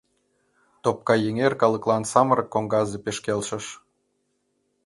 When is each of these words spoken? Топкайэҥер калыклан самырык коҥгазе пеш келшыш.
Топкайэҥер 0.83 1.53
калыклан 1.61 2.03
самырык 2.11 2.47
коҥгазе 2.53 2.97
пеш 3.05 3.17
келшыш. 3.25 3.65